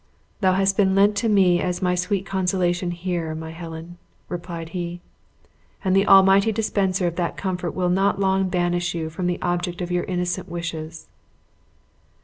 "Thou 0.39 0.53
hast 0.53 0.77
been 0.77 0.95
lent 0.95 1.15
to 1.17 1.29
me 1.29 1.61
as 1.61 1.79
my 1.83 1.93
sweet 1.93 2.25
consolation 2.25 2.89
here, 2.89 3.35
my 3.35 3.51
Helen," 3.51 3.99
replied 4.29 4.69
he, 4.69 4.99
"and 5.83 5.95
the 5.95 6.07
Almighty 6.07 6.51
dispenser 6.51 7.05
of 7.05 7.17
that 7.17 7.37
comfort 7.37 7.75
will 7.75 7.91
not 7.91 8.19
long 8.19 8.49
banish 8.49 8.95
you 8.95 9.11
from 9.11 9.27
the 9.27 9.37
object 9.43 9.79
of 9.79 9.91
your 9.91 10.05
innocent 10.05 10.49
wishes." 10.49 11.07